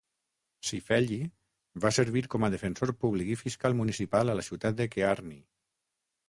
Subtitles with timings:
[0.69, 1.19] Cifelli
[1.83, 5.39] va servir com a defensor públic i fiscal municipal a la ciutat de Kearny.